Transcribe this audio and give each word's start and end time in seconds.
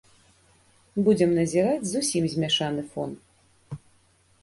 Будзем 1.09 1.35
назіраць 1.41 1.87
зусім 1.91 2.23
змяшаны 2.35 2.81
фон. 2.95 3.17